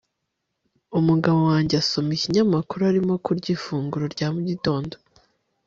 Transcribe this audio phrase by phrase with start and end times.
[0.99, 4.93] umugabo wanjye asoma ikinyamakuru arimo kurya ifunguro rya mu gitondo